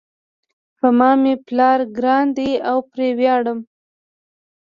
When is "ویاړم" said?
3.17-3.59